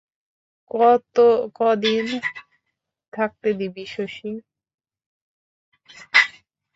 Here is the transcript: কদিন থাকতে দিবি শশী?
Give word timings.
কদিন 1.55 2.05
থাকতে 3.13 3.49
দিবি 3.53 3.85
শশী? 3.85 4.31